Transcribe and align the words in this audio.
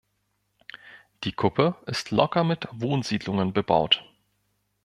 Die 1.23 1.31
Kuppe 1.31 1.75
ist 1.85 2.09
locker 2.09 2.43
mit 2.43 2.67
Wohnsiedlungen 2.71 3.53
bebaut. 3.53 4.03